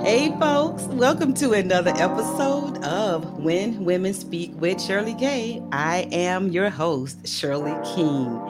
[0.00, 5.60] Hey, folks, welcome to another episode of When Women Speak with Shirley Gay.
[5.72, 8.40] I am your host, Shirley King.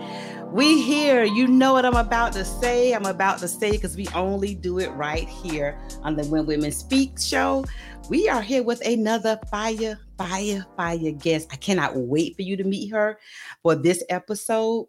[0.53, 2.93] We here, you know what I'm about to say.
[2.93, 6.71] I'm about to say because we only do it right here on the When Women
[6.71, 7.65] Speak show.
[8.11, 11.49] We are here with another fire, fire, fire guest.
[11.51, 13.19] I cannot wait for you to meet her
[13.63, 14.87] for this episode.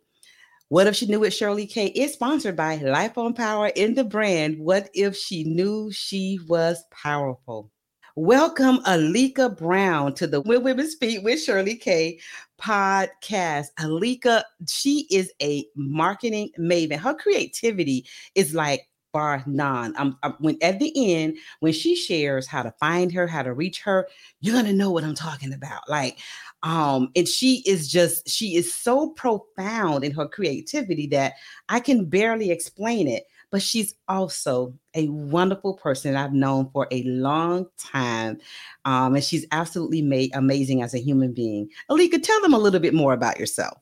[0.69, 1.31] What if she knew it?
[1.31, 4.59] Shirley K is sponsored by Life on Power in the brand.
[4.59, 7.71] What if she knew she was powerful?
[8.15, 12.19] Welcome Alica Brown to the When Women Speak with Shirley K
[12.61, 13.69] podcast.
[13.79, 16.99] Alica, she is a marketing maven.
[16.99, 18.05] Her creativity
[18.35, 19.95] is like bar none.
[19.97, 23.53] I'm, I'm, when at the end when she shares how to find her, how to
[23.53, 24.07] reach her,
[24.39, 25.89] you're gonna know what I'm talking about.
[25.89, 26.19] Like
[26.63, 31.33] um and she is just she is so profound in her creativity that
[31.69, 37.03] i can barely explain it but she's also a wonderful person i've known for a
[37.03, 38.37] long time
[38.85, 41.69] um and she's absolutely made amazing as a human being.
[41.89, 43.77] Alica tell them a little bit more about yourself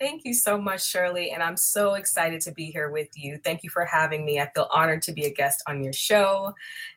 [0.00, 1.30] Thank you so much, Shirley.
[1.30, 3.36] And I'm so excited to be here with you.
[3.44, 4.40] Thank you for having me.
[4.40, 6.54] I feel honored to be a guest on your show.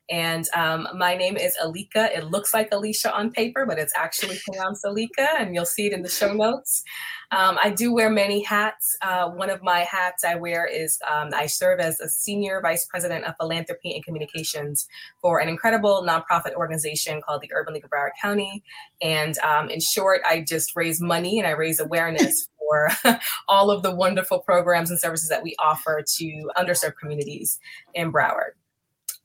[0.10, 2.16] And um, my name is Alica.
[2.16, 5.94] It looks like Alicia on paper, but it's actually pronounced Alica, and you'll see it
[5.94, 6.84] in the show notes.
[7.32, 8.96] Um, I do wear many hats.
[9.02, 12.86] Uh, one of my hats I wear is um, I serve as a senior vice
[12.86, 14.88] president of philanthropy and communications
[15.22, 18.62] for an incredible nonprofit organization called the Urban League of Broward County.
[19.02, 22.90] And um, in short, I just raise money and I raise awareness for
[23.48, 27.60] all of the wonderful programs and services that we offer to underserved communities
[27.94, 28.52] in Broward.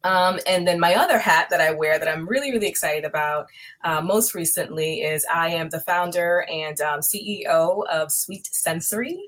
[0.04, 3.46] Um, and then my other hat that I wear that I'm really, really excited about
[3.82, 9.18] uh, most recently is I am the founder and um, CEO of Sweet Sensory.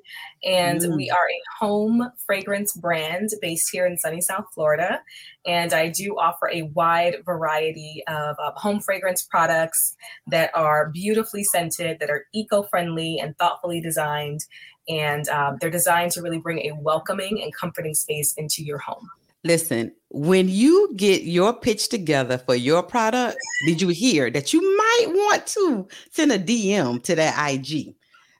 [0.44, 0.96] And mm.
[0.96, 5.02] we are a home fragrance brand based here in sunny South Florida.
[5.44, 9.96] And I do offer a wide variety of uh, home fragrance products
[10.28, 14.40] that are beautifully scented, that are eco friendly and thoughtfully designed.
[14.88, 19.08] And um, they're designed to really bring a welcoming and comforting space into your home.
[19.42, 24.60] Listen, when you get your pitch together for your product, did you hear that you
[24.76, 27.94] might want to send a DM to that IG?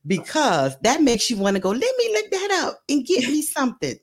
[0.07, 3.41] Because that makes you want to go, let me look that up and get me
[3.41, 3.99] something.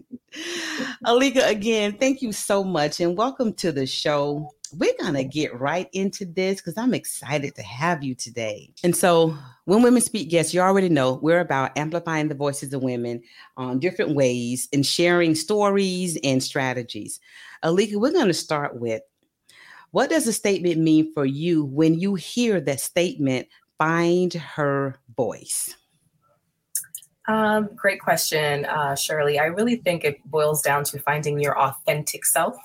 [1.05, 4.51] Alica, again, thank you so much and welcome to the show.
[4.73, 8.73] We're going to get right into this because I'm excited to have you today.
[8.83, 9.35] And so,
[9.65, 13.21] when Women Speak guests, you already know we're about amplifying the voices of women
[13.57, 17.19] on different ways and sharing stories and strategies.
[17.63, 19.01] Alica, we're going to start with
[19.91, 23.47] what does a statement mean for you when you hear that statement,
[23.77, 25.75] find her voice?
[27.27, 29.37] Um, great question, uh, Shirley.
[29.37, 32.55] I really think it boils down to finding your authentic self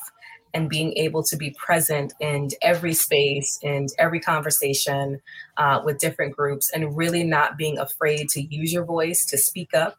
[0.55, 5.21] and being able to be present in every space and every conversation
[5.57, 9.75] uh, with different groups and really not being afraid to use your voice to speak
[9.75, 9.97] up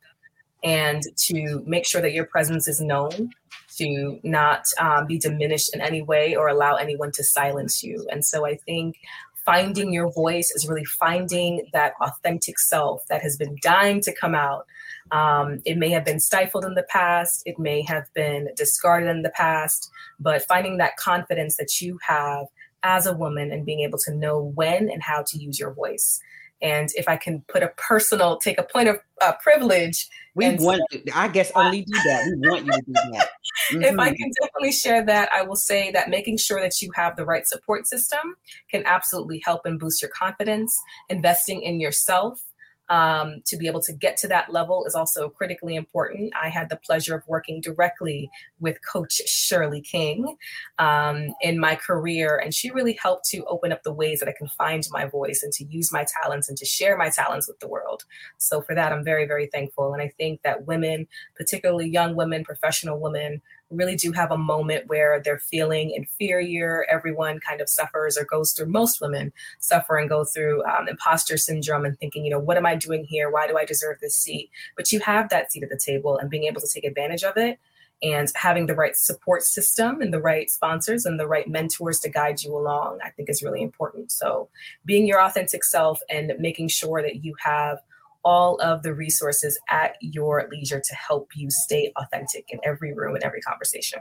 [0.64, 3.32] and to make sure that your presence is known
[3.78, 8.08] to not um, be diminished in any way or allow anyone to silence you.
[8.12, 8.98] And so i think
[9.46, 14.36] finding your voice is really finding that authentic self that has been dying to come
[14.36, 14.66] out
[15.14, 19.22] um, it may have been stifled in the past, it may have been discarded in
[19.22, 22.48] the past, but finding that confidence that you have
[22.82, 26.20] as a woman and being able to know when and how to use your voice.
[26.64, 30.08] And if I can put a personal, take a point of uh, privilege.
[30.34, 30.82] We want,
[31.14, 32.26] I guess, only do that.
[32.42, 33.30] We want you to do that.
[33.72, 33.84] Mm-hmm.
[33.84, 34.16] If I mm-hmm.
[34.16, 37.46] can definitely share that, I will say that making sure that you have the right
[37.46, 38.36] support system
[38.72, 40.76] can absolutely help and boost your confidence.
[41.10, 42.42] Investing in yourself
[42.90, 46.34] um, to be able to get to that level is also critically important.
[46.42, 48.30] I had the pleasure of working directly
[48.60, 50.36] with Coach Shirley King
[50.80, 54.34] um, in my career, and she really helped to open up the ways that I
[54.38, 57.60] can find my voice and to use my talents and to share my talents with
[57.60, 58.04] the world.
[58.38, 59.94] So, for that, I'm very, very thankful.
[59.94, 63.42] And I think that women, particularly young women, professional women,
[63.76, 66.86] really do have a moment where they're feeling inferior.
[66.90, 71.38] Everyone kind of suffers or goes through, most women suffer and go through um, imposter
[71.38, 73.30] syndrome and thinking, you know, what am I doing here?
[73.30, 74.50] Why do I deserve this seat?
[74.76, 77.38] But you have that seat at the table and being able to take advantage of
[77.38, 77.60] it
[78.02, 82.10] and having the right support system and the right sponsors and the right mentors to
[82.10, 84.12] guide you along, I think is really important.
[84.12, 84.50] So
[84.86, 87.80] being your authentic self and making sure that you have
[88.24, 93.16] all of the resources at your leisure to help you stay authentic in every room
[93.16, 94.00] and every conversation.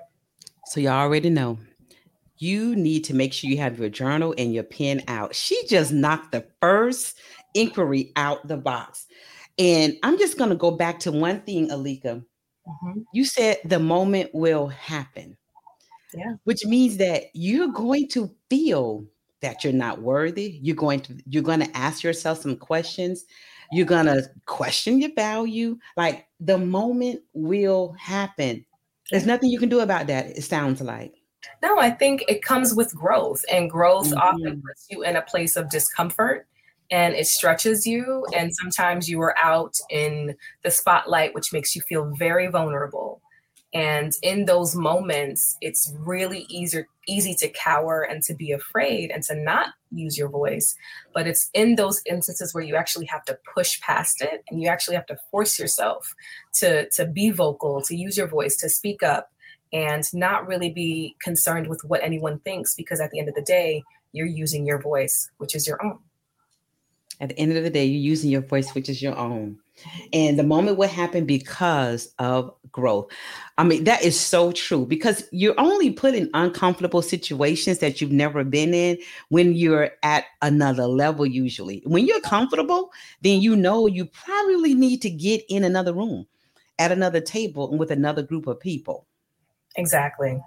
[0.66, 1.58] So, you already know
[2.42, 5.32] you need to make sure you have your journal and your pen out.
[5.32, 7.20] She just knocked the first
[7.54, 9.06] inquiry out the box.
[9.60, 12.24] And I'm just going to go back to one thing, Alica.
[12.66, 13.00] Mm-hmm.
[13.14, 15.36] You said the moment will happen.
[16.14, 16.34] Yeah.
[16.42, 19.06] Which means that you're going to feel
[19.40, 20.58] that you're not worthy.
[20.62, 23.24] You're going to you're going to ask yourself some questions.
[23.72, 25.78] You're going to question your value.
[25.96, 28.64] Like the moment will happen.
[29.10, 30.26] There's nothing you can do about that.
[30.26, 31.14] It sounds like.
[31.62, 34.18] No, I think it comes with growth, and growth mm-hmm.
[34.18, 36.46] often puts you in a place of discomfort
[36.92, 38.26] and it stretches you.
[38.36, 43.21] And sometimes you are out in the spotlight, which makes you feel very vulnerable.
[43.74, 49.22] And in those moments, it's really easier easy to cower and to be afraid and
[49.24, 50.76] to not use your voice.
[51.12, 54.68] But it's in those instances where you actually have to push past it and you
[54.68, 56.14] actually have to force yourself
[56.56, 59.30] to, to be vocal, to use your voice, to speak up,
[59.72, 63.42] and not really be concerned with what anyone thinks because at the end of the
[63.42, 63.82] day,
[64.12, 65.98] you're using your voice, which is your own.
[67.20, 69.58] At the end of the day, you're using your voice, which is your own.
[70.12, 73.10] And the moment will happen because of growth.
[73.58, 78.12] I mean, that is so true because you're only put in uncomfortable situations that you've
[78.12, 78.98] never been in
[79.28, 81.82] when you're at another level, usually.
[81.84, 82.92] When you're comfortable,
[83.22, 86.26] then you know you probably need to get in another room
[86.78, 89.06] at another table and with another group of people.
[89.76, 90.40] Exactly.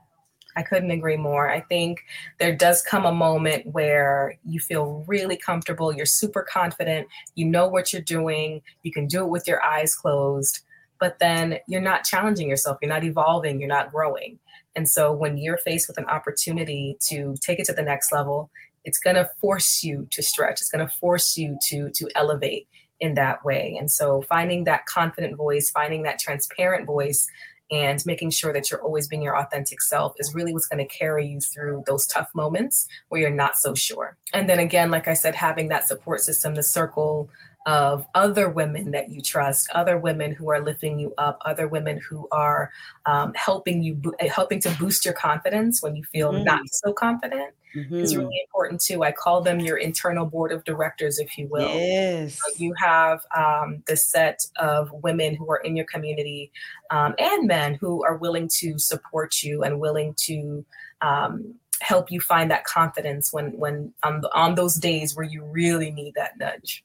[0.55, 1.49] I couldn't agree more.
[1.49, 2.03] I think
[2.39, 7.67] there does come a moment where you feel really comfortable, you're super confident, you know
[7.67, 10.61] what you're doing, you can do it with your eyes closed,
[10.99, 14.39] but then you're not challenging yourself, you're not evolving, you're not growing.
[14.75, 18.49] And so when you're faced with an opportunity to take it to the next level,
[18.83, 22.67] it's going to force you to stretch, it's going to force you to to elevate
[22.99, 23.75] in that way.
[23.77, 27.27] And so finding that confident voice, finding that transparent voice
[27.71, 30.97] and making sure that you're always being your authentic self is really what's going to
[30.97, 34.17] carry you through those tough moments where you're not so sure.
[34.33, 37.29] And then again, like I said, having that support system, the circle
[37.65, 41.99] of other women that you trust, other women who are lifting you up, other women
[42.07, 42.71] who are
[43.05, 46.43] um, helping you, helping to boost your confidence when you feel mm-hmm.
[46.43, 47.95] not so confident mm-hmm.
[47.95, 49.03] is really important too.
[49.03, 51.67] I call them your internal board of directors, if you will.
[51.67, 52.35] Yes.
[52.35, 56.51] So you have um, the set of women who are in your community
[56.91, 60.63] um, and men who are willing to support you and willing to
[61.01, 65.91] um, help you find that confidence when when on, on those days where you really
[65.91, 66.83] need that nudge.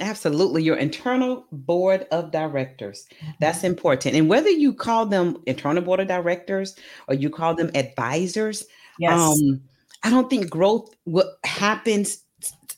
[0.00, 0.62] Absolutely.
[0.62, 3.06] Your internal board of directors.
[3.38, 3.68] That's mm-hmm.
[3.68, 4.16] important.
[4.16, 6.74] And whether you call them internal board of directors
[7.08, 8.64] or you call them advisors,
[8.98, 9.18] yes.
[9.18, 9.60] um,
[10.02, 12.24] I don't think growth what happens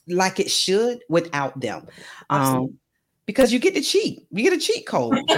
[0.07, 1.87] like it should without them.
[2.29, 2.77] Um,
[3.25, 4.25] because you get to cheat.
[4.31, 5.17] You get a cheat code.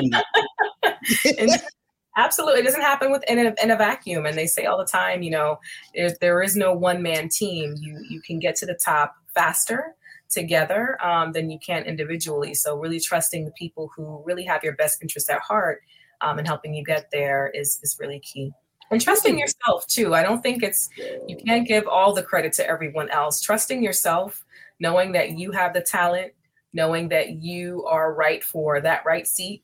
[2.18, 4.26] Absolutely, it doesn't happen within a, in a vacuum.
[4.26, 5.58] And they say all the time, you know,
[5.96, 7.76] there, there is no one man team.
[7.80, 9.96] You you can get to the top faster
[10.30, 12.54] together um, than you can individually.
[12.54, 15.82] So really trusting the people who really have your best interest at heart
[16.22, 18.52] um, and helping you get there is is really key.
[18.92, 20.16] And trusting yourself too.
[20.16, 20.90] I don't think it's
[21.28, 23.40] you can't give all the credit to everyone else.
[23.40, 24.44] Trusting yourself
[24.80, 26.34] knowing that you have the talent
[26.74, 29.64] knowing that you are right for that right seat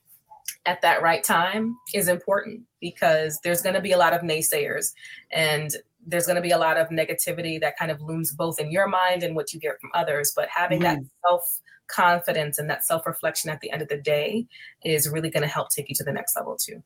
[0.66, 4.94] at that right time is important because there's going to be a lot of naysayers.
[5.32, 5.72] And
[6.06, 8.88] there's going to be a lot of negativity that kind of looms both in your
[8.88, 11.02] mind and what you get from others but having mm-hmm.
[11.02, 14.46] that self confidence and that self reflection at the end of the day
[14.84, 16.82] is really going to help take you to the next level too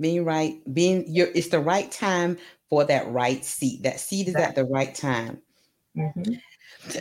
[0.00, 2.36] being right, being your it's the right time
[2.68, 3.82] for that right seat.
[3.82, 5.40] That seat is at the right time.
[5.96, 6.34] Mm-hmm.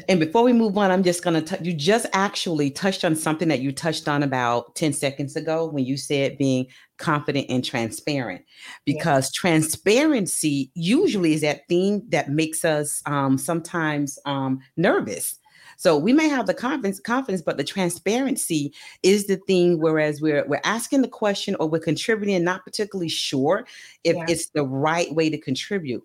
[0.07, 3.47] And before we move on, I'm just going to, you just actually touched on something
[3.47, 6.67] that you touched on about 10 seconds ago when you said being
[7.01, 8.43] confident and transparent,
[8.85, 9.39] because yeah.
[9.41, 15.39] transparency usually is that thing that makes us um, sometimes um, nervous
[15.81, 19.79] so we may have the confidence, confidence, but the transparency is the thing.
[19.79, 23.65] Whereas we're we're asking the question or we're contributing, not particularly sure
[24.03, 24.25] if yeah.
[24.27, 26.03] it's the right way to contribute.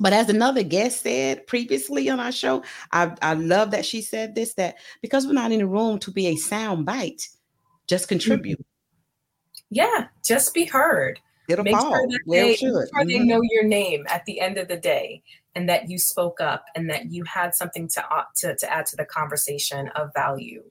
[0.00, 4.34] But as another guest said previously on our show, I, I love that she said
[4.34, 7.28] this that because we're not in the room to be a sound bite,
[7.86, 8.66] just contribute.
[9.76, 11.20] Yeah, just be heard.
[11.48, 11.92] It'll make fall.
[11.92, 13.08] Sure they, sure mm-hmm.
[13.08, 15.22] they know your name at the end of the day
[15.54, 18.86] and that you spoke up and that you had something to, uh, to, to add
[18.86, 20.64] to the conversation of value.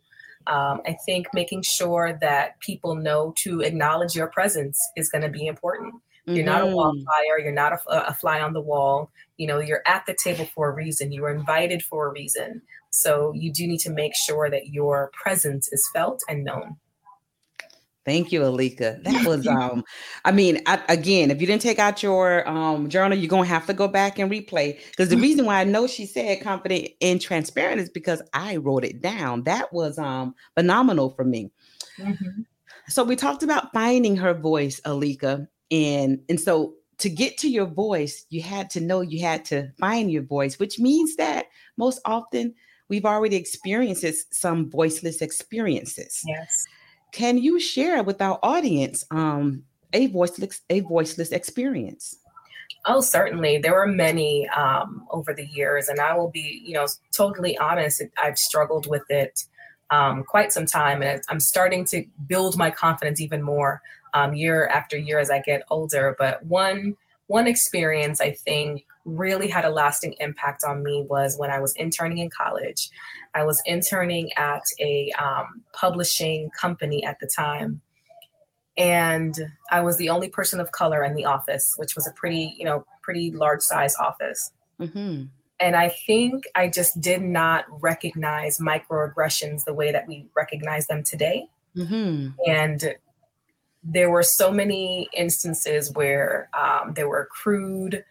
[0.48, 5.30] Um, I think making sure that people know to acknowledge your presence is going to
[5.30, 5.94] be important.
[6.26, 6.46] You're mm-hmm.
[6.46, 7.44] not a mm-hmm.
[7.44, 9.12] You're not a, a, fly on the wall.
[9.38, 11.12] You know, you're at the table for a reason.
[11.12, 12.64] You were invited for a reason.
[12.90, 16.78] So you do need to make sure that your presence is felt and known.
[18.06, 19.02] Thank you, Alica.
[19.04, 19.84] That was um,
[20.24, 23.66] I mean, I, again, if you didn't take out your um journal, you're gonna have
[23.68, 24.80] to go back and replay.
[24.92, 28.86] Because the reason why I know she said confident and transparent is because I wrote
[28.86, 29.44] it down.
[29.44, 31.52] That was um phenomenal for me.
[32.00, 32.42] Mm-hmm.
[32.88, 37.66] So we talked about finding her voice, Alica, and and so to get to your
[37.66, 41.48] voice, you had to know you had to find your voice, which means that
[41.78, 42.54] most often
[42.88, 46.22] we've already experienced some voiceless experiences.
[46.26, 46.66] Yes.
[47.16, 52.18] Can you share with our audience um, a voiceless a voiceless experience?
[52.86, 53.58] Oh, certainly.
[53.58, 58.04] There were many um, over the years, and I will be, you know, totally honest.
[58.22, 59.46] I've struggled with it
[59.92, 63.82] um, quite some time, and I'm starting to build my confidence even more
[64.14, 66.18] um, year after year as I get older.
[66.20, 71.52] But one one experience I think really had a lasting impact on me was when
[71.52, 72.90] I was interning in college.
[73.34, 77.82] I was interning at a um, publishing company at the time,
[78.78, 79.36] and
[79.72, 82.66] I was the only person of color in the office, which was a pretty, you
[82.66, 84.52] know, pretty large size office.
[84.80, 85.26] Mm-hmm.
[85.60, 91.04] And I think I just did not recognize microaggressions the way that we recognize them
[91.04, 91.48] today.
[91.78, 92.32] Mm-hmm.
[92.46, 92.96] And
[93.84, 98.04] there were so many instances where um, there were crude,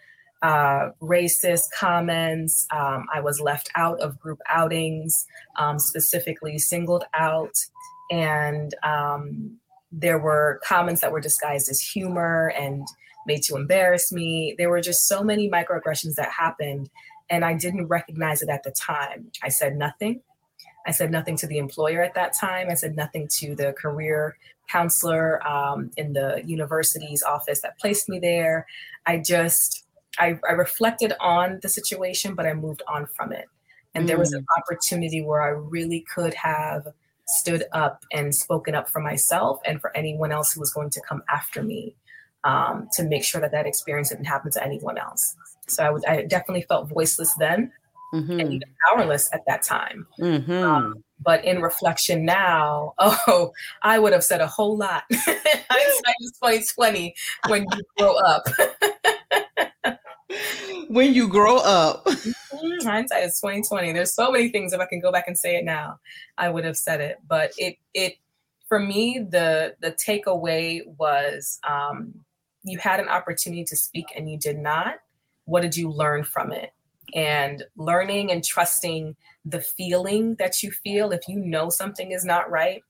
[0.44, 2.66] uh, racist comments.
[2.70, 5.12] Um, I was left out of group outings,
[5.56, 7.54] um, specifically singled out.
[8.10, 9.56] And um,
[9.90, 12.86] there were comments that were disguised as humor and
[13.26, 14.54] made to embarrass me.
[14.58, 16.90] There were just so many microaggressions that happened,
[17.30, 19.30] and I didn't recognize it at the time.
[19.42, 20.20] I said nothing.
[20.86, 22.68] I said nothing to the employer at that time.
[22.70, 24.36] I said nothing to the career
[24.70, 28.66] counselor um, in the university's office that placed me there.
[29.06, 29.83] I just,
[30.18, 33.46] I, I, reflected on the situation, but I moved on from it.
[33.94, 34.08] And mm.
[34.08, 34.62] there was an mm.
[34.62, 36.86] opportunity where I really could have
[37.26, 41.00] stood up and spoken up for myself and for anyone else who was going to
[41.08, 41.94] come after me
[42.44, 45.34] um, to make sure that that experience didn't happen to anyone else.
[45.68, 47.72] So I, would, I definitely felt voiceless then
[48.14, 48.40] mm-hmm.
[48.40, 50.06] and even powerless at that time.
[50.20, 50.52] Mm-hmm.
[50.52, 53.52] Um, but in reflection now, oh,
[53.82, 55.04] I would have said a whole lot.
[55.12, 57.14] Hindsight is 2020
[57.48, 58.44] when you grow up.
[60.94, 62.06] when you grow up.
[62.54, 62.86] Mm-hmm.
[62.86, 63.92] Hindsight is 2020.
[63.92, 65.98] There's so many things if I can go back and say it now,
[66.38, 67.18] I would have said it.
[67.26, 68.14] But it it
[68.68, 72.14] for me, the the takeaway was um,
[72.62, 74.94] you had an opportunity to speak and you did not.
[75.46, 76.70] What did you learn from it?
[77.12, 82.48] And learning and trusting the feeling that you feel if you know something is not
[82.48, 82.82] right,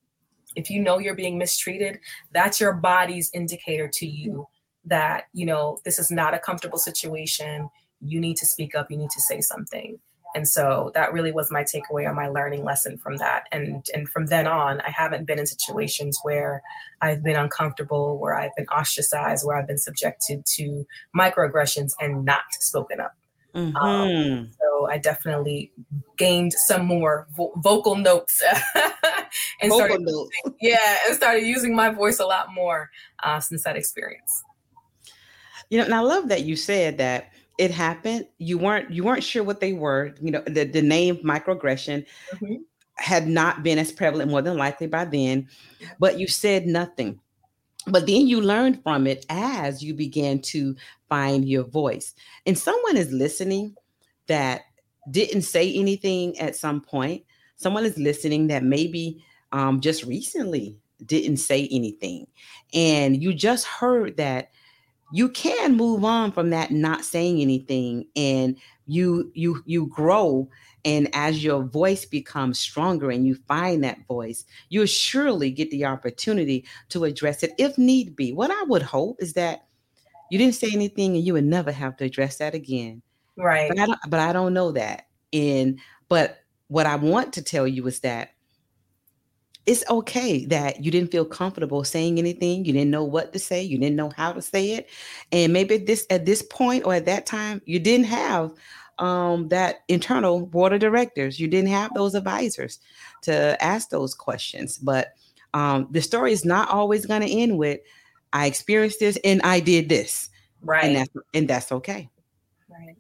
[0.57, 1.99] if you know you're being mistreated,
[2.33, 4.47] that's your body's indicator to you
[4.85, 7.71] that, you know, this is not a comfortable situation.
[8.05, 9.99] You need to speak up, you need to say something.
[10.35, 13.45] And so that really was my takeaway or my learning lesson from that.
[13.53, 16.61] And and from then on, I haven't been in situations where
[17.01, 20.85] I've been uncomfortable, where I've been ostracized, where I've been subjected to
[21.17, 23.15] microaggressions and not spoken up.
[23.55, 23.77] Mm-hmm.
[23.77, 25.73] Um, so I definitely
[26.17, 28.43] gained some more vo- vocal notes
[28.75, 30.37] and vocal started, notes.
[30.61, 32.91] yeah, and started using my voice a lot more
[33.23, 34.43] uh, since that experience.
[35.71, 38.27] You know, and I love that you said that it happened.
[38.39, 40.15] You weren't you weren't sure what they were.
[40.21, 42.55] You know, the, the name microaggression mm-hmm.
[42.97, 45.49] had not been as prevalent, more than likely by then,
[45.99, 47.21] but you said nothing.
[47.87, 50.75] But then you learned from it as you began to
[51.09, 52.15] find your voice.
[52.47, 53.75] And someone is listening
[54.27, 54.63] that
[55.11, 57.25] didn't say anything at some point.
[57.57, 62.27] Someone is listening that maybe um, just recently didn't say anything.
[62.73, 64.51] And you just heard that
[65.15, 70.49] you can move on from that not saying anything and you you you grow
[70.85, 75.85] and as your voice becomes stronger and you find that voice you'll surely get the
[75.85, 78.33] opportunity to address it if need be.
[78.33, 79.69] What i would hope is that
[80.33, 83.01] you didn't say anything and you would never have to address that again.
[83.37, 83.69] Right.
[83.69, 85.07] But i don't but i don't know that.
[85.33, 85.79] And
[86.09, 88.34] but what i want to tell you is that
[89.67, 93.63] it's okay that you didn't feel comfortable saying anything you didn't know what to say
[93.63, 94.89] you didn't know how to say it
[95.33, 98.53] and maybe at this at this point or at that time you didn't have
[99.01, 102.79] um, that internal board of directors you didn't have those advisors
[103.23, 105.15] to ask those questions but
[105.53, 107.81] um, the story is not always going to end with
[108.33, 110.31] i experienced this and i did this
[110.65, 110.85] right.
[110.85, 112.09] and that's and that's okay.
[112.69, 112.97] Right.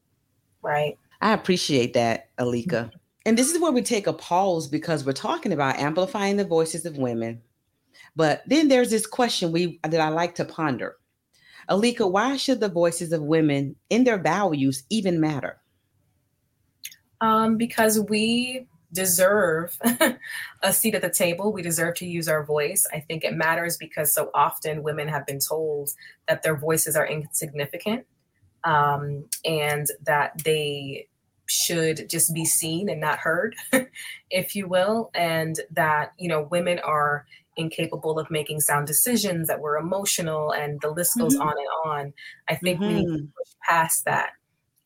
[0.62, 0.98] Right.
[1.20, 2.66] I appreciate that alica.
[2.66, 2.96] Mm-hmm.
[3.26, 6.84] And this is where we take a pause because we're talking about amplifying the voices
[6.84, 7.40] of women.
[8.16, 10.96] But then there's this question we that I like to ponder.
[11.70, 15.58] Alika, why should the voices of women in their values even matter?
[17.20, 19.78] Um, because we deserve
[20.62, 21.52] a seat at the table.
[21.52, 22.86] We deserve to use our voice.
[22.92, 25.90] I think it matters because so often women have been told
[26.28, 28.06] that their voices are insignificant
[28.62, 31.08] um, and that they
[31.46, 33.56] should just be seen and not heard,
[34.30, 39.60] if you will, and that, you know, women are incapable of making sound decisions, that
[39.60, 41.48] we're emotional, and the list goes mm-hmm.
[41.48, 42.12] on and on.
[42.48, 42.88] I think mm-hmm.
[42.88, 43.38] we need to mm-hmm.
[43.38, 44.30] push past that.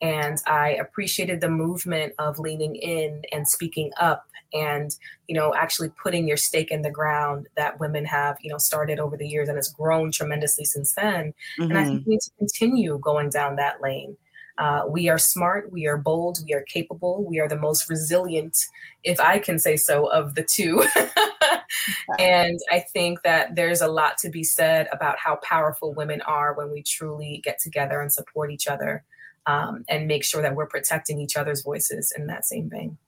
[0.00, 4.94] And I appreciated the movement of leaning in and speaking up and,
[5.26, 9.00] you know, actually putting your stake in the ground that women have, you know, started
[9.00, 11.34] over the years and has grown tremendously since then.
[11.58, 11.62] Mm-hmm.
[11.62, 12.10] And I think mm-hmm.
[12.10, 14.16] we need to continue going down that lane.
[14.58, 18.58] Uh, we are smart, we are bold, we are capable, we are the most resilient,
[19.04, 20.84] if I can say so, of the two.
[22.18, 26.54] and I think that there's a lot to be said about how powerful women are
[26.54, 29.04] when we truly get together and support each other
[29.46, 32.98] um, and make sure that we're protecting each other's voices in that same vein.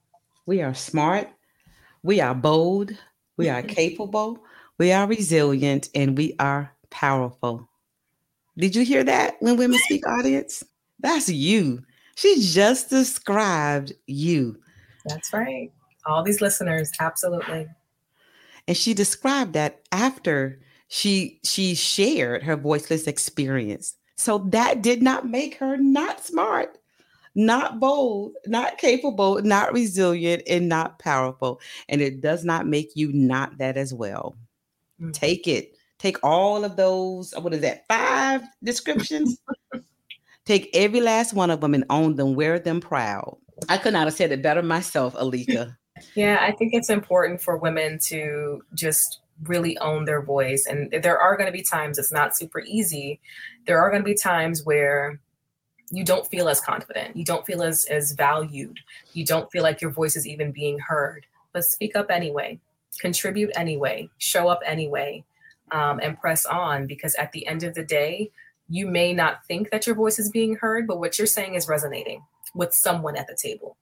[0.45, 1.29] We are smart,
[2.01, 2.91] we are bold,
[3.35, 4.39] we are capable,
[4.77, 7.67] we are resilient, and we are powerful.
[8.57, 10.63] Did you hear that when women speak audience?
[11.01, 11.83] That's you.
[12.15, 14.57] She just described you.
[15.05, 15.71] That's right.
[16.05, 17.67] All these listeners, absolutely.
[18.67, 23.95] And she described that after she she shared her voiceless experience.
[24.15, 26.77] So that did not make her not smart,
[27.33, 31.59] not bold, not capable, not resilient, and not powerful.
[31.89, 34.35] And it does not make you not that as well.
[35.01, 35.11] Mm-hmm.
[35.11, 35.75] Take it.
[35.97, 39.39] Take all of those, what is that, five descriptions?
[40.45, 43.37] Take every last one of them and own them, wear them proud.
[43.69, 45.75] I could not have said it better myself, Alica.
[46.15, 50.65] yeah, I think it's important for women to just really own their voice.
[50.67, 53.19] And there are going to be times it's not super easy.
[53.65, 55.19] There are going to be times where
[55.91, 58.79] you don't feel as confident, you don't feel as as valued,
[59.13, 61.25] you don't feel like your voice is even being heard.
[61.51, 62.59] But speak up anyway,
[62.99, 65.25] contribute anyway, show up anyway,
[65.71, 68.31] um, and press on because at the end of the day,
[68.71, 71.67] you may not think that your voice is being heard, but what you're saying is
[71.67, 72.23] resonating
[72.55, 73.75] with someone at the table.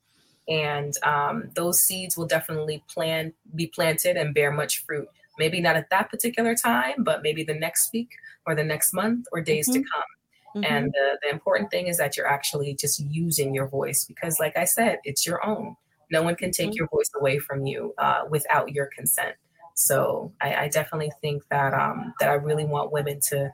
[0.48, 5.08] And um, those seeds will definitely plan, be planted and bear much fruit.
[5.38, 8.10] Maybe not at that particular time, but maybe the next week
[8.48, 9.84] or the next month or days mm-hmm.
[9.84, 10.64] to come.
[10.64, 10.74] Mm-hmm.
[10.74, 14.58] And the, the important thing is that you're actually just using your voice because, like
[14.58, 15.76] I said, it's your own.
[16.10, 16.78] No one can take mm-hmm.
[16.78, 19.36] your voice away from you uh, without your consent.
[19.76, 23.54] So I, I definitely think that um, that I really want women to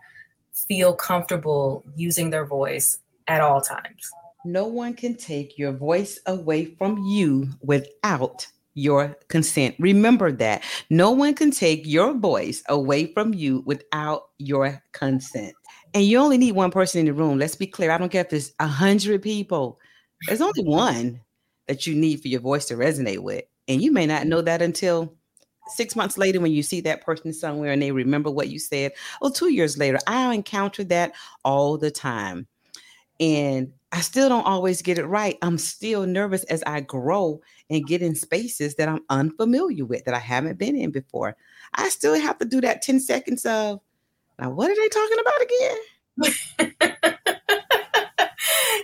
[0.68, 4.12] feel comfortable using their voice at all times.
[4.46, 9.76] No one can take your voice away from you without your consent.
[9.80, 10.64] Remember that.
[10.90, 15.54] No one can take your voice away from you without your consent.
[15.94, 17.40] And you only need one person in the room.
[17.40, 17.90] Let's be clear.
[17.90, 19.80] I don't care if it's a hundred people.
[20.28, 21.22] There's only one
[21.68, 23.46] that you need for your voice to resonate with.
[23.68, 25.15] And you may not know that until
[25.68, 28.92] six months later when you see that person somewhere and they remember what you said
[29.22, 32.48] or two years later i encounter that all the time.
[33.20, 35.38] And i still don't always get it right.
[35.42, 40.14] I'm still nervous as i grow and get in spaces that i'm unfamiliar with that
[40.14, 41.36] i haven't been in before.
[41.74, 43.80] I still have to do that 10 seconds of
[44.40, 45.78] now what are they talking about again?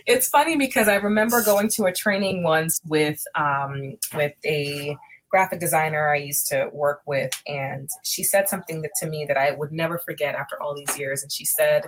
[0.07, 4.97] It's funny because i remember going to a training once with um, with a
[5.31, 9.37] graphic designer I used to work with, and she said something that to me that
[9.37, 11.23] I would never forget after all these years.
[11.23, 11.85] And she said,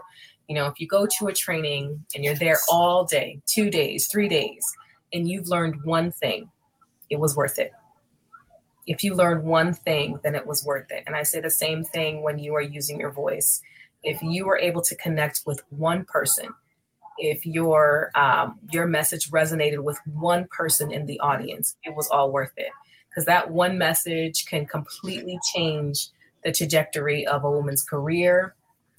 [0.48, 4.08] you know, if you go to a training and you're there all day, two days,
[4.08, 4.66] three days,
[5.12, 6.50] and you've learned one thing,
[7.10, 7.72] it was worth it.
[8.88, 11.04] If you learned one thing, then it was worth it.
[11.06, 13.62] And I say the same thing when you are using your voice.
[14.04, 16.50] If you were able to connect with one person,
[17.18, 22.32] if your um, your message resonated with one person in the audience, it was all
[22.32, 22.72] worth it
[23.14, 26.08] because that one message can completely change
[26.44, 28.56] the trajectory of a woman's career,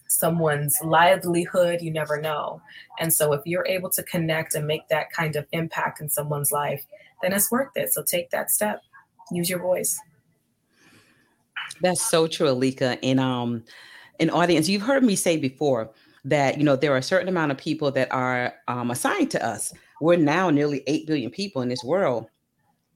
[0.06, 2.62] someone's livelihood, you never know.
[3.00, 6.52] And so if you're able to connect and make that kind of impact in someone's
[6.52, 6.84] life,
[7.22, 7.92] then it's worth it.
[7.92, 8.82] So take that step.
[9.32, 9.98] Use your voice.
[11.80, 12.98] That's so true, Alica.
[13.02, 13.64] And um
[14.20, 15.90] an audience, you've heard me say before
[16.24, 19.44] that you know there are a certain amount of people that are um, assigned to
[19.44, 19.72] us.
[20.00, 22.28] We're now nearly 8 billion people in this world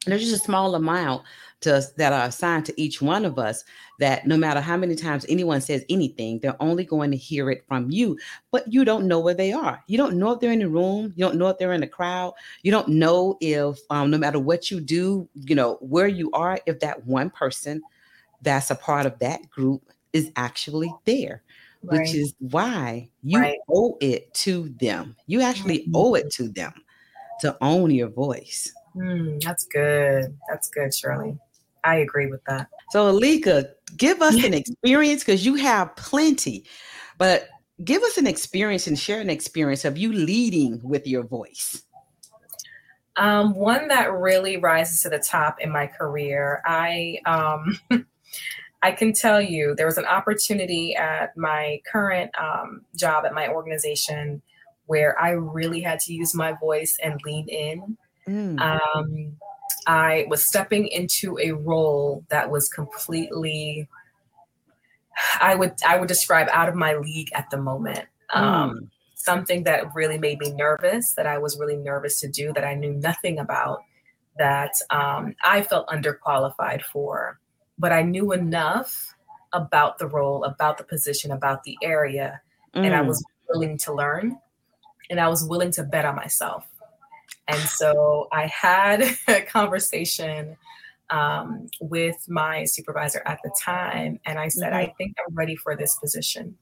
[0.07, 1.23] there's just a small amount
[1.61, 3.65] to that are assigned to each one of us
[3.99, 7.65] that no matter how many times anyone says anything they're only going to hear it
[7.67, 8.17] from you
[8.53, 11.13] but you don't know where they are you don't know if they're in the room
[11.17, 12.33] you don't know if they're in the crowd
[12.63, 16.61] you don't know if um, no matter what you do you know where you are
[16.67, 17.83] if that one person
[18.43, 19.83] that's a part of that group
[20.13, 21.43] is actually there
[21.83, 22.01] right.
[22.01, 23.59] which is why you right.
[23.69, 25.97] owe it to them you actually mm-hmm.
[25.97, 26.73] owe it to them
[27.41, 30.37] to own your voice Mm, that's good.
[30.49, 31.39] That's good, Shirley.
[31.85, 32.69] I agree with that.
[32.91, 36.65] So, Alica, give us an experience because you have plenty,
[37.17, 37.49] but
[37.85, 41.83] give us an experience and share an experience of you leading with your voice.
[43.17, 46.63] Um, one that really rises to the top in my career.
[46.65, 47.79] I um,
[48.83, 53.49] I can tell you there was an opportunity at my current um, job at my
[53.49, 54.41] organization
[54.87, 57.99] where I really had to use my voice and lean in.
[58.29, 58.61] Mm.
[58.61, 59.37] Um,
[59.87, 63.89] I was stepping into a role that was completely,
[65.41, 68.07] I would I would describe out of my league at the moment.
[68.33, 68.89] Um, mm.
[69.15, 72.75] Something that really made me nervous, that I was really nervous to do, that I
[72.75, 73.83] knew nothing about,
[74.39, 77.39] that um, I felt underqualified for
[77.79, 79.15] but I knew enough
[79.53, 82.41] about the role, about the position, about the area,
[82.75, 82.85] mm.
[82.85, 83.27] and I was mm.
[83.49, 84.39] willing to learn
[85.11, 86.67] and I was willing to bet on myself.
[87.49, 90.57] And so I had a conversation
[91.11, 94.91] um, with my supervisor at the time, and I said, mm-hmm.
[94.91, 96.57] I think I'm ready for this position.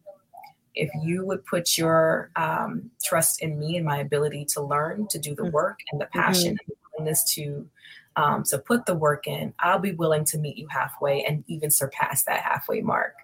[0.74, 5.18] If you would put your um, trust in me and my ability to learn, to
[5.18, 5.52] do the mm.
[5.52, 6.58] work, and the passion mm-hmm.
[6.58, 7.68] and the willingness to
[8.16, 11.70] um, to put the work in, I'll be willing to meet you halfway and even
[11.70, 13.14] surpass that halfway mark.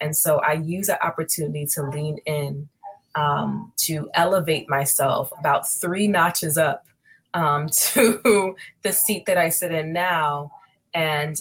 [0.00, 2.68] And so I use that opportunity to lean in
[3.14, 6.84] um, to elevate myself about three notches up
[7.34, 10.52] um, to the seat that I sit in now.
[10.94, 11.36] And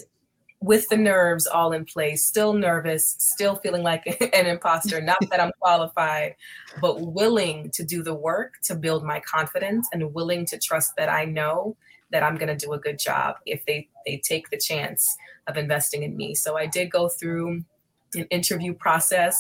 [0.62, 5.40] with the nerves all in place, still nervous, still feeling like an imposter, not that
[5.40, 6.36] I'm qualified,
[6.82, 11.10] but willing to do the work to build my confidence and willing to trust that
[11.10, 11.78] I know
[12.12, 15.16] that I'm going to do a good job if they they take the chance
[15.48, 16.34] of investing in me.
[16.34, 17.64] So I did go through
[18.16, 19.38] an interview process,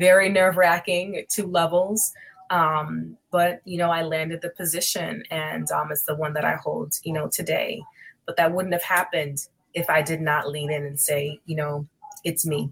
[0.00, 2.12] very nerve wracking at two levels.
[2.50, 6.54] Um, but you know, I landed the position, and um, it's the one that I
[6.56, 7.82] hold, you know, today.
[8.26, 11.86] But that wouldn't have happened if I did not lean in and say, you know,
[12.24, 12.70] it's me.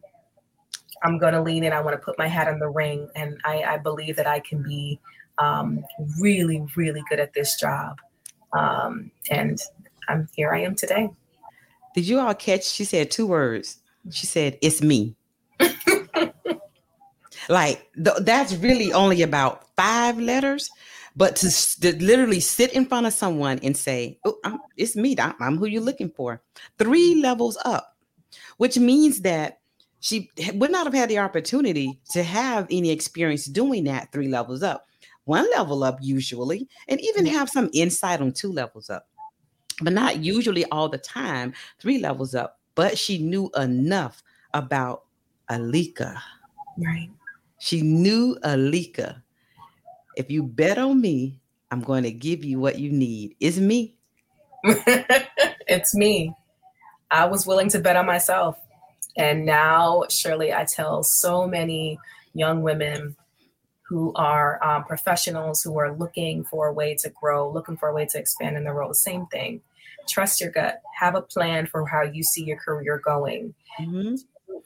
[1.03, 1.73] I'm going to lean in.
[1.73, 4.41] I want to put my hat in the ring, and I, I believe that I
[4.41, 4.99] can be
[5.39, 5.85] um,
[6.21, 7.99] really, really good at this job.
[8.53, 9.61] Um, and
[10.09, 11.11] I'm here I am today.
[11.95, 12.65] Did you all catch?
[12.65, 13.79] She said two words.
[14.11, 15.17] She said, It's me.
[17.49, 20.71] like th- that's really only about five letters.
[21.15, 25.17] But to, to, literally sit in front of someone and say, oh, I'm, It's me,
[25.19, 26.43] I'm, I'm who you're looking for,
[26.79, 27.97] three levels up,
[28.59, 29.61] which means that
[30.01, 34.63] she would not have had the opportunity to have any experience doing that three levels
[34.63, 34.87] up
[35.27, 39.09] one level up usually, and even have some insight on two levels up,
[39.83, 42.61] but not usually all the time, three levels up.
[42.75, 44.23] But she knew enough
[44.55, 45.05] about
[45.51, 46.21] Alica.
[46.79, 47.11] Right.
[47.59, 49.23] She knew Alica.
[50.17, 53.37] If you bet on me, I'm going to give you what you need.
[53.41, 53.97] It's me.
[54.65, 56.33] it's me.
[57.11, 58.59] I was willing to bet on myself.
[59.17, 61.99] And now, Shirley, I tell so many
[62.35, 63.17] young women
[63.89, 67.95] who are um, professionals who are looking for a way to grow, looking for a
[67.95, 68.93] way to expand in their role.
[68.93, 69.61] Same thing.
[70.09, 70.81] Trust your gut.
[70.99, 73.55] Have a plan for how you see your career going.
[73.81, 74.17] Mm-hmm.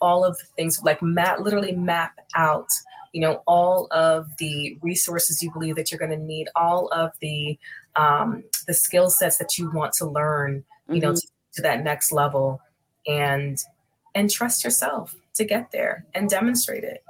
[0.01, 2.69] All of the things like map, literally map out.
[3.13, 7.11] You know all of the resources you believe that you're going to need, all of
[7.21, 7.59] the
[7.97, 10.65] um, the skill sets that you want to learn.
[10.89, 11.01] You mm-hmm.
[11.01, 12.61] know to, to that next level,
[13.07, 13.59] and
[14.15, 17.03] and trust yourself to get there and demonstrate it.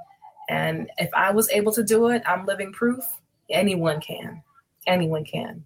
[0.49, 3.03] And if I was able to do it, I'm living proof.
[3.49, 4.43] Anyone can.
[4.87, 5.65] Anyone can.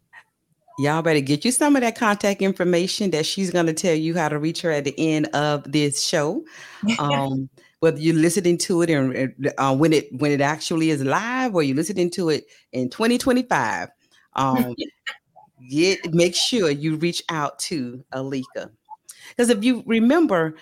[0.79, 4.15] Y'all better get you some of that contact information that she's going to tell you
[4.15, 6.43] how to reach her at the end of this show.
[6.99, 11.55] Um, whether you're listening to it and uh, when it when it actually is live,
[11.55, 13.89] or you're listening to it in 2025,
[14.35, 14.75] um,
[15.69, 18.69] get make sure you reach out to Alica
[19.29, 20.55] because if you remember,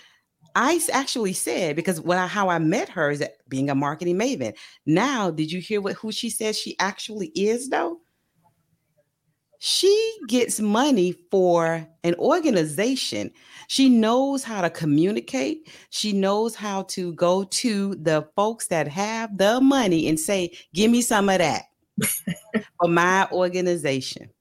[0.56, 4.18] I actually said because what I, how I met her is that being a marketing
[4.18, 4.56] maven.
[4.86, 8.00] Now, did you hear what who she says she actually is though?
[9.66, 13.32] She gets money for an organization.
[13.70, 15.70] She knows how to communicate.
[15.90, 20.92] She knows how to go to the folks that have the money and say, "Give
[20.92, 21.68] me some of that
[22.78, 24.32] for my organization."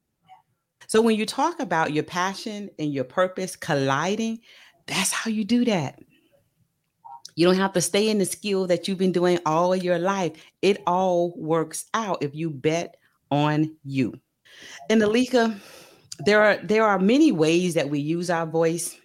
[0.89, 4.41] So when you talk about your passion and your purpose colliding,
[4.89, 6.01] that's how you do that.
[7.37, 10.33] You don't have to stay in the skill that you've been doing all your life.
[10.63, 12.97] It all works out if you bet
[13.31, 14.15] on you.
[14.91, 15.59] And Alica,
[16.21, 18.97] there are there are many ways that we use our voice,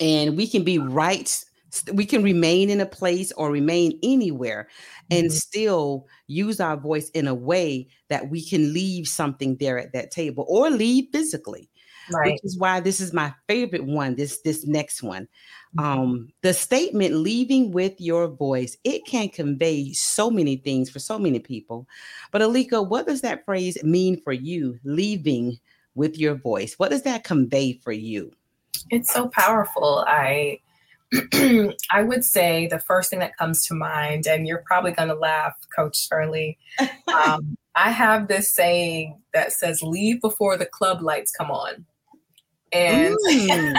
[0.00, 1.44] and we can be right.
[1.92, 4.68] We can remain in a place or remain anywhere
[5.08, 5.34] and mm-hmm.
[5.34, 10.10] still use our voice in a way that we can leave something there at that
[10.10, 11.70] table or leave physically
[12.12, 12.32] right.
[12.32, 14.14] which is why this is my favorite one.
[14.14, 15.28] This this next one.
[15.78, 21.18] Um, the statement "leaving with your voice" it can convey so many things for so
[21.18, 21.86] many people.
[22.32, 24.78] But Alica, what does that phrase mean for you?
[24.84, 25.58] Leaving
[25.94, 26.74] with your voice.
[26.78, 28.32] What does that convey for you?
[28.90, 30.04] It's so powerful.
[30.06, 30.60] I
[31.90, 35.14] I would say the first thing that comes to mind, and you're probably going to
[35.14, 36.58] laugh, Coach Shirley.
[37.12, 41.84] Um, I have this saying that says, leave before the club lights come on.
[42.72, 43.76] And mm.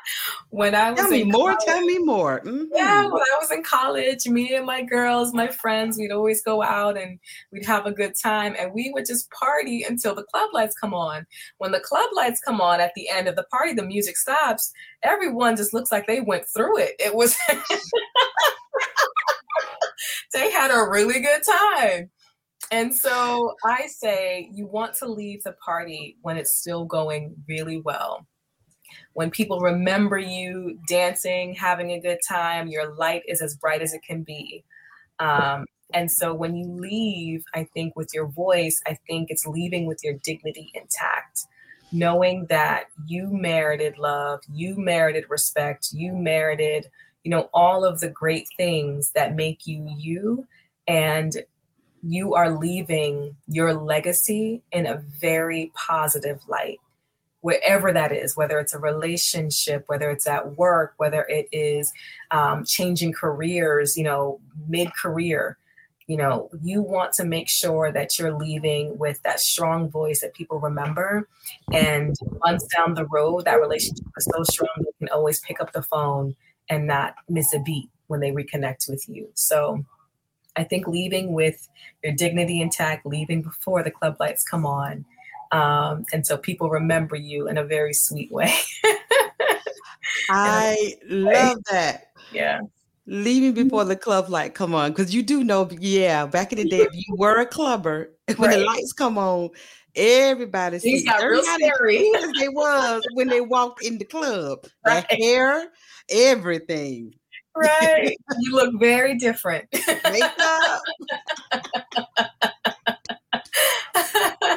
[0.50, 2.40] when I was tell me more, college, tell me more.
[2.40, 2.64] Mm-hmm.
[2.74, 6.62] Yeah, when I was in college, me and my girls, my friends, we'd always go
[6.62, 7.20] out and
[7.52, 10.92] we'd have a good time, and we would just party until the club lights come
[10.92, 11.24] on.
[11.58, 14.72] When the club lights come on at the end of the party, the music stops.
[15.02, 16.96] Everyone just looks like they went through it.
[16.98, 17.36] It was.
[20.32, 22.10] they had a really good time.
[22.70, 27.78] And so I say you want to leave the party when it's still going really
[27.78, 28.26] well
[29.14, 33.92] when people remember you dancing, having a good time, your light is as bright as
[33.92, 34.64] it can be.
[35.18, 39.86] Um, and so when you leave, I think with your voice, I think it's leaving
[39.86, 41.44] with your dignity intact,
[41.92, 46.86] knowing that you merited love, you merited respect, you merited,
[47.24, 50.46] you know, all of the great things that make you you.
[50.88, 51.36] And
[52.02, 56.80] you are leaving your legacy in a very positive light
[57.42, 61.92] wherever that is, whether it's a relationship, whether it's at work, whether it is
[62.30, 65.58] um, changing careers, you know, mid career,
[66.06, 70.34] you know, you want to make sure that you're leaving with that strong voice that
[70.34, 71.28] people remember.
[71.72, 75.72] And months down the road, that relationship is so strong, you can always pick up
[75.72, 76.36] the phone
[76.68, 79.28] and not miss a beat when they reconnect with you.
[79.34, 79.84] So,
[80.54, 81.66] I think leaving with
[82.04, 85.06] your dignity intact, leaving before the club lights come on,
[85.52, 88.52] um, and so people remember you in a very sweet way.
[90.30, 92.12] I love that.
[92.32, 92.60] Yeah.
[93.06, 96.68] Leaving before the club light come on, because you do know, yeah, back in the
[96.68, 98.58] day, if you were a clubber, when right.
[98.58, 99.50] the lights come on,
[99.94, 102.10] everybody sees got real scary.
[102.38, 104.66] they was when they walked in the club.
[104.86, 105.04] Right.
[105.10, 105.68] The hair,
[106.08, 107.14] everything.
[107.54, 108.16] Right.
[108.40, 109.66] you look very different.
[110.04, 110.82] Makeup.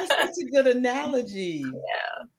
[0.08, 1.64] such a good analogy.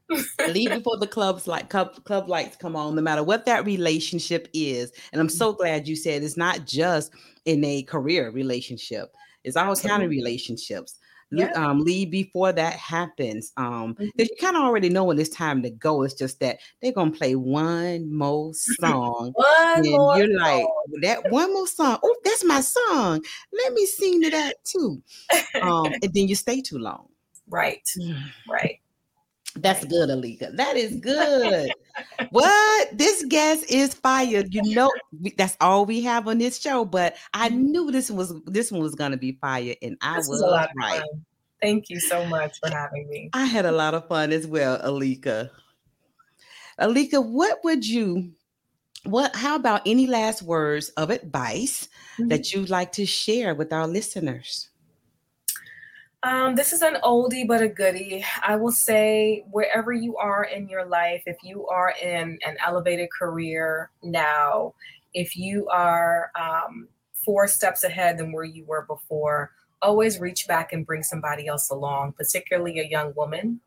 [0.09, 0.17] Yeah.
[0.47, 4.47] Leave before the clubs like club, club lights come on, no matter what that relationship
[4.53, 4.91] is.
[5.11, 7.11] And I'm so glad you said it's not just
[7.45, 10.97] in a career relationship, it's all kind of relationships.
[11.29, 11.51] Yeah.
[11.53, 13.51] Um, leave before that happens.
[13.57, 14.07] Um, mm-hmm.
[14.15, 16.03] you kind of already know when it's time to go.
[16.03, 20.65] It's just that they're gonna play one more song, one and you're like
[21.01, 21.99] that one more song.
[22.01, 23.21] Oh, that's my song.
[23.51, 25.01] Let me sing to that too.
[25.61, 27.07] Um, and then you stay too long.
[27.49, 27.87] Right.
[28.49, 28.79] Right.
[29.55, 30.55] That's good, Alica.
[30.55, 31.71] That is good.
[32.29, 32.97] what?
[32.97, 34.43] This guest is fire.
[34.49, 34.91] You know,
[35.37, 36.85] that's all we have on this show.
[36.85, 37.71] But I mm-hmm.
[37.71, 41.01] knew this was this one was gonna be fire, and I this was, was right.
[41.61, 43.29] Thank you so much for having me.
[43.33, 45.49] I had a lot of fun as well, Alica.
[46.79, 48.31] Alica, what would you
[49.03, 52.27] what how about any last words of advice mm-hmm.
[52.27, 54.69] that you'd like to share with our listeners?
[56.23, 58.25] Um, this is an oldie but a goodie.
[58.41, 63.09] I will say, wherever you are in your life, if you are in an elevated
[63.17, 64.73] career now,
[65.13, 66.87] if you are um,
[67.23, 69.51] four steps ahead than where you were before,
[69.81, 73.61] always reach back and bring somebody else along, particularly a young woman.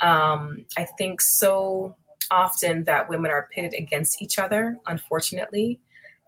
[0.00, 1.96] Um, I think so
[2.30, 5.78] often that women are pitted against each other, unfortunately,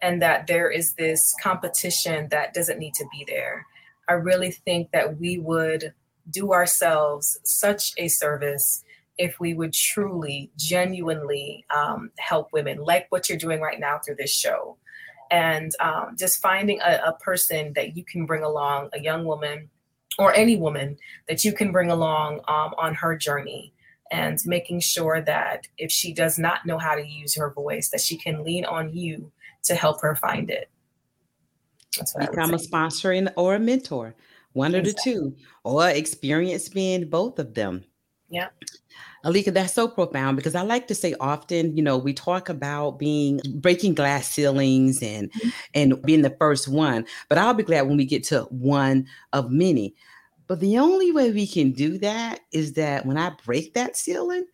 [0.03, 3.67] and that there is this competition that doesn't need to be there.
[4.09, 5.93] I really think that we would
[6.31, 8.83] do ourselves such a service
[9.19, 14.17] if we would truly, genuinely um, help women, like what you're doing right now through
[14.17, 14.77] this show.
[15.31, 19.71] And um, just finding a, a person that you can bring along, a young woman
[20.19, 20.97] or any woman
[21.29, 23.73] that you can bring along um, on her journey
[24.11, 28.01] and making sure that if she does not know how to use her voice that
[28.01, 29.33] she can lean on you
[29.65, 30.69] to help her find it
[32.19, 34.15] Become a sponsor and, or a mentor,
[34.53, 34.91] one exactly.
[34.91, 37.85] of the two, or experience being both of them.
[38.29, 38.49] Yeah.
[39.25, 42.99] Alica, that's so profound because I like to say often, you know, we talk about
[42.99, 45.49] being breaking glass ceilings and mm-hmm.
[45.75, 49.51] and being the first one, but I'll be glad when we get to one of
[49.51, 49.95] many.
[50.47, 54.45] But the only way we can do that is that when I break that ceiling,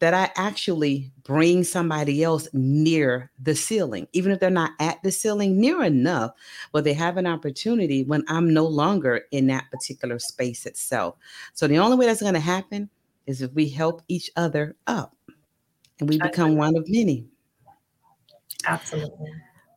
[0.00, 5.10] that I actually bring somebody else near the ceiling, even if they're not at the
[5.10, 6.32] ceiling, near enough,
[6.72, 11.16] but they have an opportunity when I'm no longer in that particular space itself.
[11.54, 12.88] So the only way that's going to happen
[13.26, 15.16] is if we help each other up
[16.00, 17.26] and we become one of many.
[18.66, 19.32] Absolutely.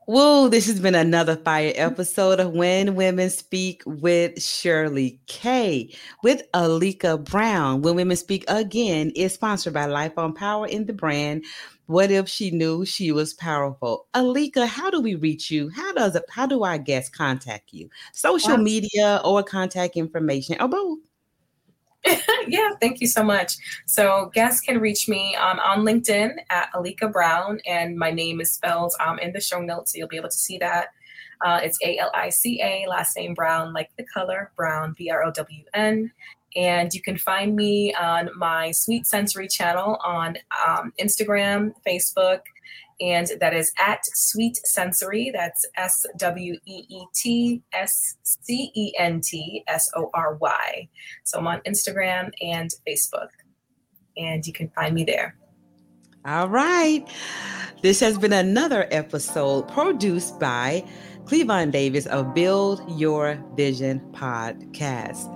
[0.07, 6.41] Whoa, this has been another fire episode of When Women Speak with Shirley Kay With
[6.53, 7.83] Alica Brown.
[7.83, 11.45] When Women Speak Again is sponsored by Life on Power in the brand.
[11.85, 14.07] What if she knew she was powerful?
[14.15, 15.69] Alica, how do we reach you?
[15.69, 17.87] How does how do our guests contact you?
[18.11, 20.97] Social media or contact information or both?
[22.47, 23.53] yeah, thank you so much.
[23.85, 28.53] So guests can reach me um, on LinkedIn at Alica Brown, and my name is
[28.53, 30.87] spelled um, in the show notes, so you'll be able to see that.
[31.45, 35.09] Uh, it's A L I C A, last name Brown, like the color Brown, B
[35.09, 36.11] R O W N.
[36.55, 40.37] And you can find me on my Sweet Sensory channel on
[40.67, 42.41] um, Instagram, Facebook,
[43.01, 45.31] and that is at Sweet Scentsory.
[45.33, 50.87] That's S W E E T S C E N T S O R Y.
[51.23, 53.29] So I'm on Instagram and Facebook,
[54.15, 55.35] and you can find me there.
[56.25, 57.03] All right.
[57.81, 60.85] This has been another episode produced by
[61.23, 65.29] Clevon Davis of Build Your Vision podcast.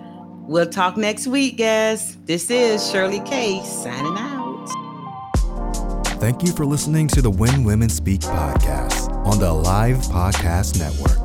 [0.48, 2.18] We'll talk next week, guys.
[2.26, 4.45] This is Shirley K signing out.
[6.20, 11.25] Thank you for listening to the When Women Speak podcast on the Live Podcast Network.